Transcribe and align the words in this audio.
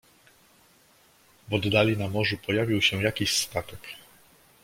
"W 1.49 1.53
oddali, 1.53 1.97
na 1.97 2.07
morzu 2.09 2.37
pojawił 2.37 2.81
się 2.81 3.03
jakiś 3.03 3.35
statek." 3.37 3.79